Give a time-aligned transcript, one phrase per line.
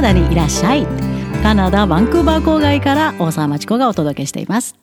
[0.00, 0.86] ナダにいらっしゃい。
[1.42, 4.76] カナダバンクーバー郊外から大沢町子がお届けしています。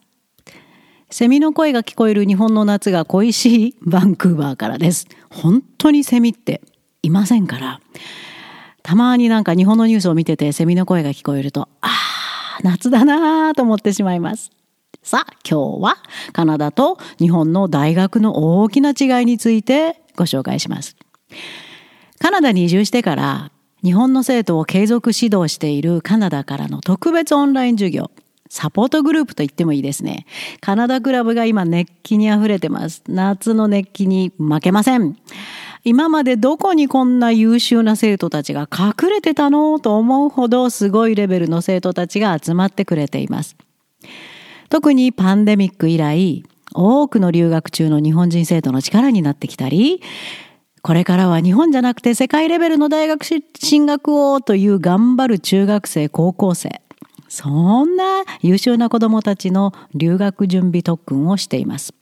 [1.08, 5.06] セミの声が聞こえる日本の夏が恋しいバンクーバーからです。
[5.30, 6.60] 本当にセミって
[7.02, 7.80] いませんから。
[8.82, 14.50] たまになんか日本のニュースを見ててセミの声が聞こえるとああ夏だなーと思ってしまいます。
[15.02, 15.96] さあ今日は
[16.34, 20.94] カナダと日本の大学の大きな違いについてご紹介します。
[22.18, 23.50] カナダに移住してから
[23.86, 28.10] 日本の生徒を継続指導しているカナダからの特別オンライン授業
[28.48, 30.26] サポートグループと言ってもいいですね。
[30.60, 33.04] カナダクラブが今熱気に溢れてます。
[33.06, 35.16] 夏の熱気に負けません。
[35.84, 39.78] 今までどこにこんな優秀な生徒たちが隠れてたの？
[39.78, 43.56] と思うほどすごいレベルの生徒たちが集まってくれています。
[44.68, 46.42] 特にパンデミック以来、
[46.74, 50.02] 多くの留学中の日本人生徒の力になってきたり、
[50.86, 56.80] これからは日本じゃなくて世界レベルの大学進学をという頑張る中学生、高校生。
[57.26, 61.92] そんな優秀な子供たちの留学準備特訓をしています。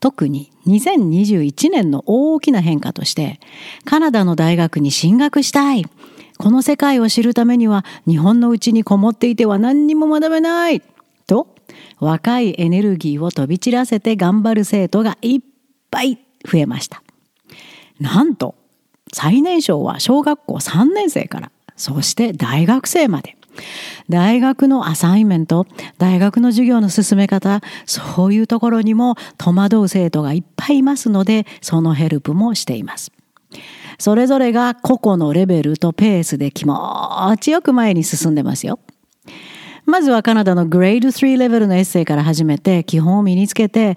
[0.00, 3.38] 特に2021年の大きな変化として
[3.84, 5.84] カナダの大学に進学したい
[6.38, 10.82] この世界を知るためには日本のうちにこもっていては何にも学べない
[11.28, 11.54] と
[12.00, 15.40] 若いエネルギーを飛び散らせて頑張る生徒がいっ
[15.92, 17.01] ぱい増えました。
[18.02, 18.56] なんと
[19.12, 23.36] 最年少は小学校3年生からそして大学生まで。
[24.08, 25.66] 大学のアサインメント
[25.98, 33.12] 大学の授業の進め方そういうところにも戸惑う生徒がいっぱいいますのでそのヘルプもしています。
[33.98, 38.80] それぞれが個々のレベルとペースで気持ちよく前に進んでますよ。
[39.84, 43.96] まずはカナダのグレード3レベルのエッセイから始めて基本を身につけて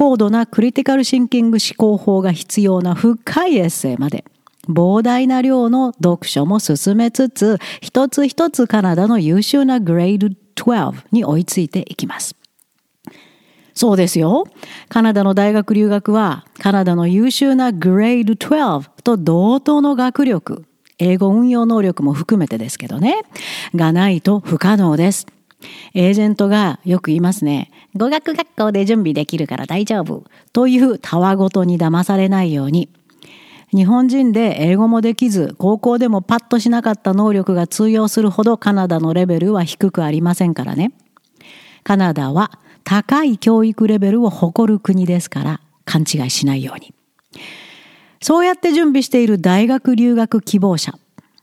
[0.00, 4.24] 高度なクリティカルシンキング思考法が必要な深いエッセイまで
[4.66, 12.34] 膨大な量の読書も進めつつ一つ一つカナダの優秀なグレード12に追いついていきます。
[13.74, 14.46] そうですよ。
[14.88, 20.64] カナダの大学留学はカナダの優秀なグレード12と同等の学力、
[20.98, 23.20] 英語運用能力も含めてですけどね、
[23.74, 25.26] がないと不可能です。
[25.94, 27.70] エージェントがよく言いますね。
[27.96, 30.24] 語学学校で準備できるから大丈夫。
[30.52, 32.88] というたわごとに騙されないように。
[33.72, 40.92] 日本人で英語もできず、高校でもパッとしなかった能力が通用するほどカナダのレベルは低くありませんからね。
[41.84, 42.50] カナダは
[42.82, 46.92] 高い教育レベルを誇る国ですから勘違いしないように。
[48.20, 50.98] そうやって準備している大学留学希望者。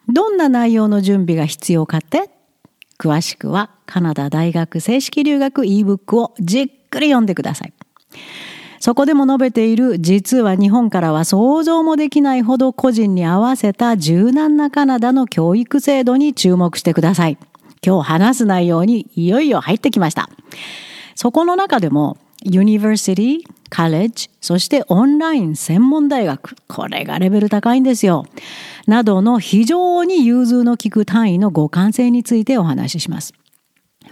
[0.09, 2.29] どんな内容の準備が必要かって？
[2.97, 7.73] 詳しくはカナダ大学正式留学 ebook をじっくり読んでください。
[8.79, 17.37] そこでも述べている実は日本からは想像もできないほど個人に合わせた柔軟なカナダの教育制度に注目してください。
[17.85, 20.29] 今日話す内容にいよいよ入ってきました。
[21.15, 22.17] そこの中でも
[22.49, 28.25] ユニバーシティ、カレッジ、そしてオンライン専門大学、これがレベル高いんですよ。
[28.87, 33.33] などの非常に融通の利く単位の互換性についてお話しします。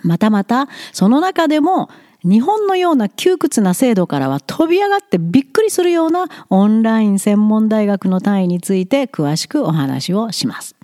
[0.03, 1.89] またまた、その中でも
[2.25, 10.75] 日本のような窮屈な制度からは飛び上がってびっくりするようなオンライン専門大学の単位について詳しくお話をします。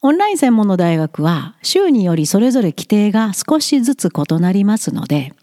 [0.00, 5.34] オンライン専門の大学は州によりそれぞれ規定が少しずつ異なりますので、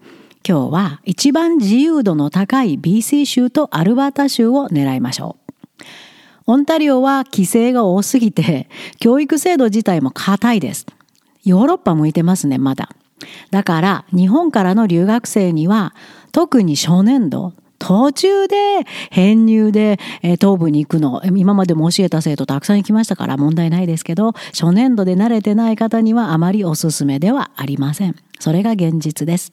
[0.47, 5.84] 今日は一番自由度の高い BC 州とアルバータ州を狙いましょう。
[6.46, 10.85] オンタリオは規制が多すぎて、教育制度自体も硬いです。
[11.44, 12.88] ヨーロッパ向いてますね、まだ。
[13.52, 15.94] だから日本からの留学生には
[16.31, 18.56] 特に初年度途中で
[19.12, 29.52] 編入で東部に行くの今までも教えた生徒たくさん行きましたから問題ないですけど初年度で慣れてない方にはあまりおすすめではありませんそれが現実です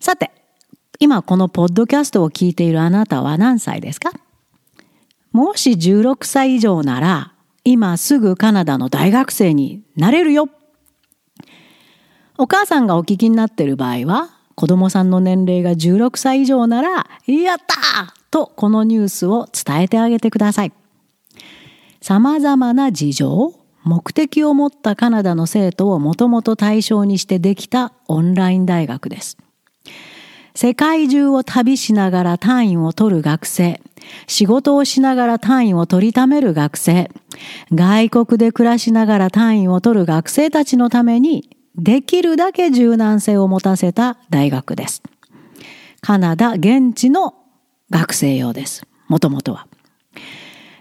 [0.00, 0.30] さて
[0.98, 4.12] 今このポッドキャストを聞いているあなたは何歳ですか？
[5.32, 7.32] もし16歳以上なら
[7.64, 10.48] 今すぐカナダの大学生になれるよ
[12.38, 20.72] お母さんがお聞きになっている場合は、子供さんの年齢が16歳以上なら、やったとこのニュースを伝えてあげてください。
[22.02, 23.54] 様々な事情、
[23.84, 29.38] 目的を持ったカナダの生徒をもともと対象にしてできたオンライン大学です。
[30.54, 33.80] 世界中を旅しながら単位を取る学生、
[34.26, 37.10] 仕事をしながら単位を取りためる学生、
[37.74, 45.02] 外国で暮らしながら単位を取る学生たちのためにできるだけ柔軟性を持たせた大学です。
[46.00, 47.34] カナダ現地の
[47.90, 48.86] 学生用です。
[49.08, 49.66] もともとは。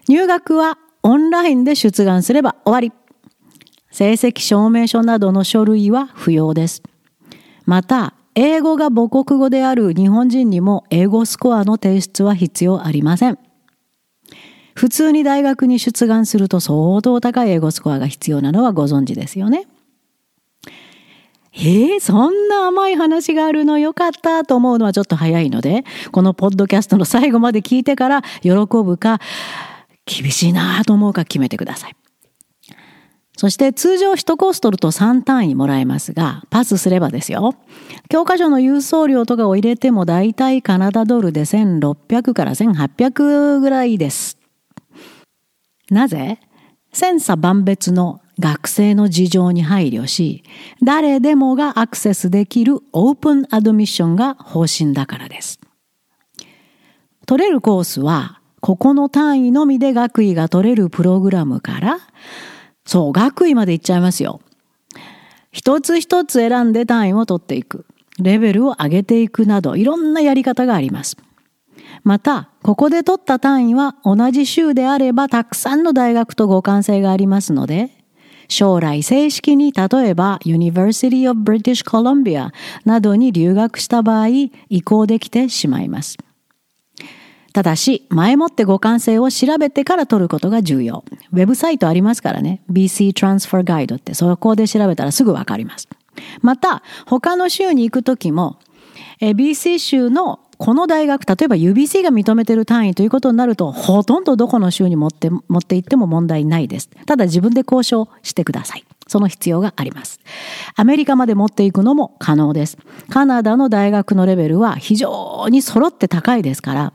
[0.07, 2.91] 入学はオンラインで出願すれば終わり。
[3.91, 6.81] 成績証明書などの書類は不要です。
[7.65, 13.39] また、英語が母国語である日本人にも英語スコアの提出は必要ありません。
[14.75, 19.67] 普通に大学に出願すると相当高い英語スコアが必要なのはご存知ですよね。
[21.53, 29.21] えー、そんな甘い話があるのよかったと思うのはちょっと早いので、このポッドキャストの最後まで聞いてから喜ぶか、
[30.05, 31.95] 厳しいなと思うか決めてください。
[33.37, 37.55] そして通常1コース取ると3単位もらえますが、パスすればですよ。
[38.09, 44.37] 教科書の郵送料とかを入れてもだいたいカナダドルで1600から1800ぐらいです。
[45.89, 46.39] なぜ？
[46.93, 50.43] 千差万別の学生の事情に配慮し、
[50.81, 55.59] 誰でもがアクセスできるオープンアドミッションが方針だからです。
[57.25, 61.97] 取れるコースは、ここの単位のみで学位が取れるプログラムから、
[62.85, 64.41] そう、学位まで行っちゃいますよ。
[65.51, 67.85] 一つ一つ選んで単位を取っていく。
[68.19, 71.17] レベルを上げていくなど、いろんなやり方があります。
[72.03, 77.91] また、ここで取った単位は同じ州であればたくさんの大学と互換性がありますので、
[78.47, 82.51] 将来正式に例えば University of British Columbia
[82.85, 84.51] などに留学した場合移
[84.83, 86.17] 行できてしまいます。
[87.55, 91.05] ただし、前もって互換性を調べてから取ることが重要。
[91.31, 92.61] ウェブサイトありますからね。
[92.69, 95.87] BC Transfer Guide ってそこで調べたらすぐわかります。
[96.41, 98.59] また、他の州に行くときも、
[99.21, 106.89] BC 州のこの大学、例えば UBC が認めてる単位ということになると、ほとんどどこの州に持って、持って行っても問題ないです。
[107.05, 108.83] ただ自分で交渉してください。
[109.07, 110.19] その必要があります。
[110.75, 112.77] アメリカまで持っていくのも可能です。
[113.09, 116.93] カナダの大学のレベルは非常に揃って高いですから、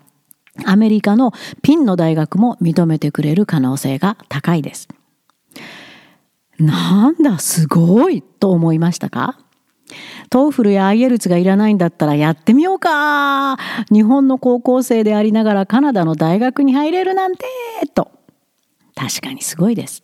[0.64, 1.32] アメリカの
[1.62, 4.88] ピンの大学も認めてくれる可能性が高いです。
[6.58, 9.38] なんだ、すごいと思いましたか？
[10.28, 13.56] TOEFL や IELTS がいらないんだったらやってみようか
[13.90, 17.44] 日本の高校生でありながらカナダの大学に入れるなんて
[17.94, 18.12] と。
[18.94, 20.02] 確かにすごいです。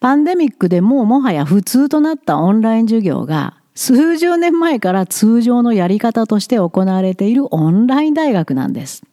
[0.00, 9.04] パンデミックでもうもはや普通となったオンライン授業が数十年前から通常のやり方として行われているオンライン大学なんです。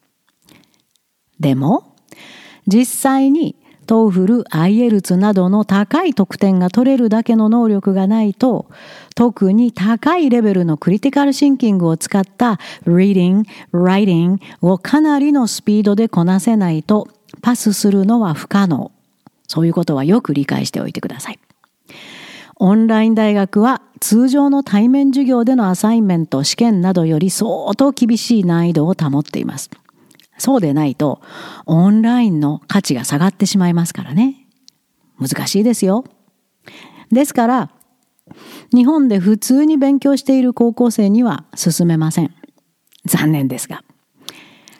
[1.40, 1.94] でも、
[2.66, 3.56] 実際に
[3.86, 8.66] TOEFL、IELTS などの高い得点が取れるだけの能力がないと、
[9.14, 17.08] 特に高いレベルの critical thinking を使った reading, writing をかなりのスピードでこなせないと
[17.42, 18.90] パスするのは不可能。
[19.46, 21.38] そういうことはよく理解しておいてください。
[22.58, 29.70] オンライン大学は通常の対面授業での assignment、試験などより相当厳しい難易度を保っています。
[30.38, 31.20] そうでないと、
[31.66, 34.46] オンラインの価値が下がってしまいますからね。
[35.18, 36.04] 難しいですよ。
[37.10, 37.70] ですから、
[38.74, 42.34] 日本で普通に勉強している高校生には進めません。
[43.04, 43.82] 残念ですが。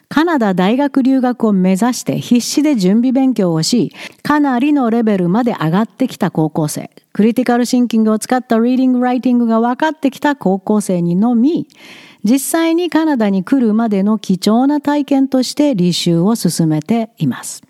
[0.09, 3.93] カナダ大学留学を目指して必死で準備勉強をし、
[4.23, 11.67] かなりのレベルまで上がってきた高校生、クリティカルシンキングを使ったリーディング・ライティングが分かってきた高校生にのみ、
[12.29, 17.63] 実際にカナダに来るまでの貴重な体験として履修を進めています。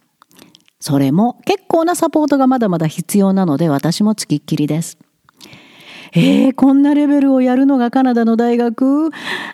[0.81, 4.97] それも結構なサポートがまだまだ必要なので私もつきっきりです。
[6.15, 9.11] えー、こんなレベルをやるのがカナダの大学？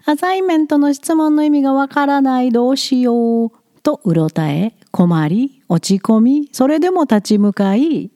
[0.06, 3.50] アサインメントの質問の意味がわからないどうしよう
[3.82, 8.12] とうろたえ困り落ち込みそれでも立ち向かい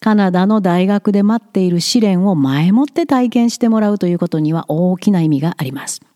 [0.00, 6.07] カナダの大学で待っている試練を前もって体験してもらうということには大きな意味があります。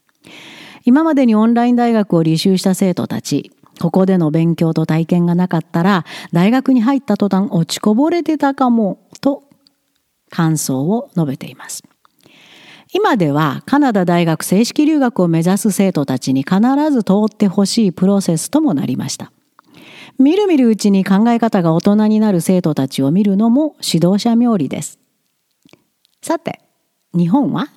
[0.85, 9.45] 今までにオンライン大学を履修した生徒たち、ここでの勉強と体験がなかったら、大学に入った途端落ちこぼれてたかも、と
[10.31, 11.83] 感想を述べています。
[12.95, 16.61] 今ではカナダ大学正式留学を目指す生徒たちに必
[16.91, 19.33] ず通ってほしいプロセスともなりました。
[20.19, 24.99] みるみるうちに考え方が大人になる生徒たちを見るのも指導者冥利です。
[26.21, 26.61] さて、
[27.15, 27.69] 日本は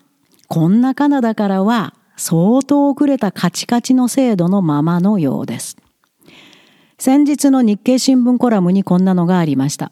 [0.48, 5.77] こんなカナダからは相当遅れたカチカチの制度のままのようです。
[6.98, 9.91] 先日の日経新聞コラムにこんなのがありました。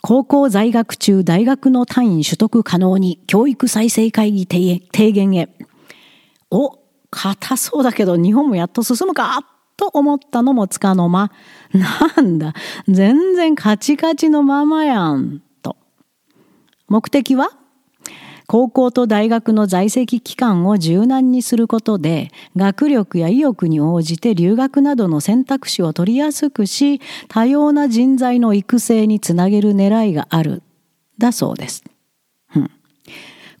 [0.00, 5.48] 高校在学中大学の単位取得可能に教育再生会議提言へ。
[6.50, 6.78] お、
[7.10, 9.40] 硬そうだけど日本もやっと進むか
[9.76, 11.32] と思ったのもつかの間。
[11.72, 12.54] なんだ、
[12.86, 15.42] 全然カチカチのままやん。
[15.62, 15.76] と。
[16.86, 17.50] 目的は？
[18.46, 30.62] 高校と大学の在籍期間を柔軟にすることで学力や意欲に応じて留学などの選択肢を取りやすくし多様な人材の育成につなげる狙いがある
[31.18, 31.84] だそうです。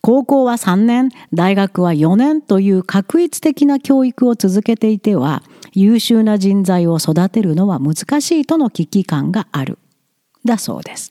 [0.06, 9.78] 高校は3年大学は4年という確一的な教育を続けていては優秀な人材を育てるのは難しいとの危機感がある
[10.44, 11.10] だそうです。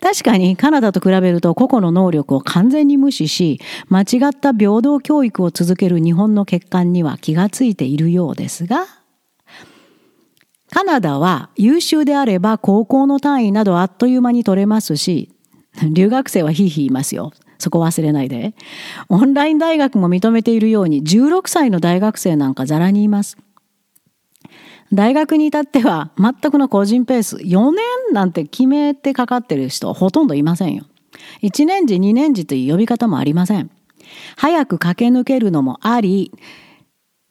[0.00, 8.86] 確かにカナダと比べると個々の能力を完全に無視し間違った平等教育を続ける日本の欠陥には気がついているようですが
[10.70, 15.30] カナダは優秀であれば高校の単位などあっという間に取れますし
[15.92, 17.32] 留学生はひいひいいますよ。
[17.58, 18.54] そこ忘れないで。
[19.08, 23.36] オンライン大学も認めているように16歳の大学生なんかざらにいます。
[24.92, 30.84] 大学に至っては全くの個人ペース4年なんて決めてかかってる人ほとんどいませんよ。
[31.42, 33.70] 1年次2年次という呼び方もありません。
[34.36, 36.32] 早く駆け抜けるのもあり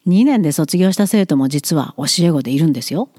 [0.07, 3.09] 2年で卒業した生徒も実は教え子でいるんですよ。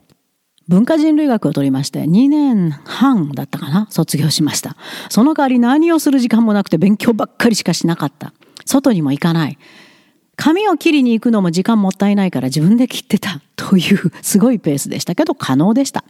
[0.68, 4.76] 文化人類学を取りまして2年半だったかな卒業しました。
[5.08, 8.32] その代わり何をする時間もなくて勉強ばっかりしかしなかった。
[8.64, 9.58] 外にも行かない。
[10.38, 16.04] 髪を切りに行くのも時間もったいないから自分で切ってたというすごいペースでしたけど可能でした。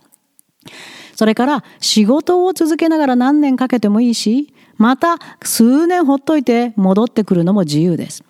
[1.16, 8.22] それから仕事を続けながら何年かけてもいいし、また数年ほっといて戻ってくるのも自由です。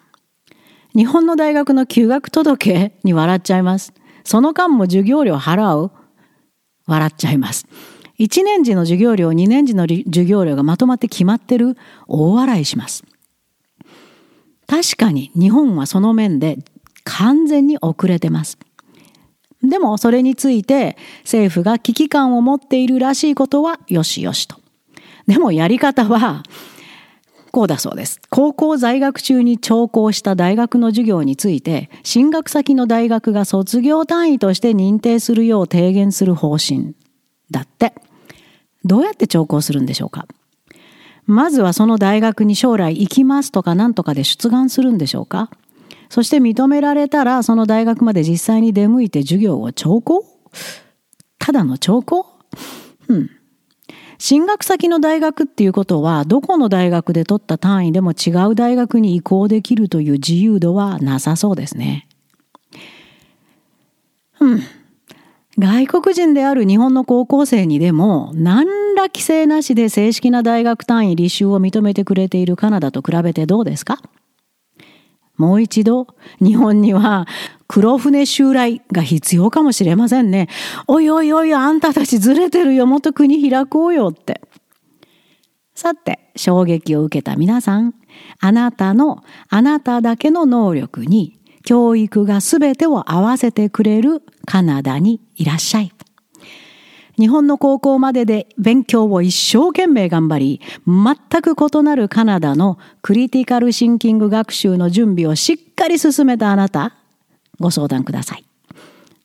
[0.94, 3.92] 日本の大学の休学届に笑っちゃいます。
[4.24, 5.90] その間も授業料払う？
[6.86, 7.66] 笑っちゃいます。
[8.20, 11.76] 1年時の授業料、2年時の授業料がまとまって決まってる？
[12.06, 13.04] 大笑いします。
[14.68, 16.58] 確かに日本はその面で
[17.02, 18.58] 完全に遅れてます。
[19.62, 24.56] でもそれについて政府が危機感を持っているらしいことはよしよしと。
[25.26, 26.44] でもやり方は
[27.50, 28.20] こうだそうです。
[28.28, 36.94] 高校在学中に聴講した大学の授業について進学先の大学が卒業単位として認定するよう提言する方針
[37.50, 37.94] だって。
[38.84, 40.26] どうやって聴講するんでしょうか？
[41.28, 45.50] まずはその大学に将来行きますとか何とかで出願するんでしょうか？
[46.08, 50.24] そして認められたらその大学まで実際に出向いて授業を聴講
[51.38, 52.26] ただの聴講
[53.08, 53.30] うん。
[54.18, 62.08] 進学先の大学っていうことはどこの大学で取った単位でも違う大学に移行できるという自由度はなさそうですね。
[64.40, 64.60] うん。
[65.58, 73.98] 外国人である日本の高校生にでも何ら規制なしで正式な大学単位履修を認めてくれているカナダと比べてどうですか？
[75.36, 76.06] もう一度
[76.40, 77.26] 日本には
[77.66, 80.48] 黒船襲来が必要かもしれませんね。
[80.86, 84.40] おいおいおいあんたたちずれてるよもっと国開こうよって。
[85.74, 87.94] さて衝撃を受けた皆さん
[88.40, 91.37] あなたのあなただけの能力に
[91.68, 95.92] 教育が全てを合わせてくれるカナダにいらっしゃい。
[97.18, 106.94] 日本の高校までで勉強を一生懸命頑張り、全く異なるカナダのクリティカルシンキング学習の準備をしっかり進めたあなた、
[107.60, 108.46] ご相談ください。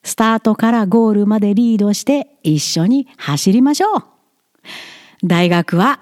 [0.02, 4.04] スタートからゴールまでリードして一緒に走りましょう。
[5.22, 5.98] 大学は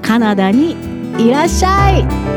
[0.00, 0.76] カナダに
[1.18, 2.35] いらっしゃい